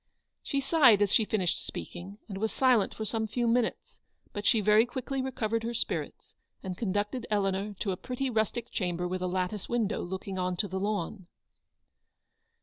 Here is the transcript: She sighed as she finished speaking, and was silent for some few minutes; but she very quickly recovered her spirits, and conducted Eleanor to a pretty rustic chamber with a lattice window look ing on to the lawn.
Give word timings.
She 0.41 0.59
sighed 0.61 1.03
as 1.03 1.13
she 1.13 1.25
finished 1.25 1.63
speaking, 1.63 2.17
and 2.27 2.39
was 2.39 2.51
silent 2.51 2.91
for 2.95 3.05
some 3.05 3.27
few 3.27 3.45
minutes; 3.47 3.99
but 4.33 4.47
she 4.47 4.59
very 4.59 4.83
quickly 4.83 5.21
recovered 5.21 5.61
her 5.61 5.75
spirits, 5.75 6.33
and 6.63 6.75
conducted 6.75 7.27
Eleanor 7.29 7.75
to 7.81 7.91
a 7.91 7.97
pretty 7.97 8.27
rustic 8.27 8.71
chamber 8.71 9.07
with 9.07 9.21
a 9.21 9.27
lattice 9.27 9.69
window 9.69 10.01
look 10.01 10.27
ing 10.27 10.39
on 10.39 10.57
to 10.57 10.67
the 10.67 10.79
lawn. 10.79 11.27